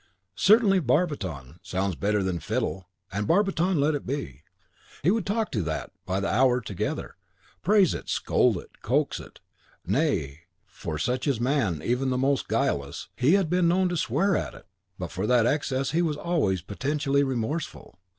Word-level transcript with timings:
Certainly 0.39 0.79
barbiton 0.79 1.59
sounds 1.61 1.93
better 1.95 2.23
than 2.23 2.39
fiddle; 2.39 2.89
and 3.11 3.27
barbiton 3.27 3.79
let 3.79 3.93
it 3.93 4.03
be. 4.03 4.41
He 5.03 5.11
would 5.11 5.27
talk 5.27 5.51
to 5.51 5.61
THAT 5.61 5.91
by 6.07 6.19
the 6.19 6.27
hour 6.27 6.59
together, 6.59 7.17
praise 7.61 7.93
it, 7.93 8.09
scold 8.09 8.57
it, 8.57 8.81
coax 8.81 9.19
it, 9.19 9.41
nay 9.85 10.39
(for 10.65 10.97
such 10.97 11.27
is 11.27 11.39
man, 11.39 11.83
even 11.83 12.09
the 12.09 12.17
most 12.17 12.47
guileless), 12.47 13.09
he 13.15 13.33
had 13.33 13.47
been 13.47 13.67
known 13.67 13.89
to 13.89 13.95
swear 13.95 14.35
at 14.35 14.55
it; 14.55 14.65
but 14.97 15.11
for 15.11 15.27
that 15.27 15.45
excess 15.45 15.91
he 15.91 16.01
was 16.01 16.17
always 16.17 16.63
penitentially 16.63 17.23
remorseful. 17.23 17.99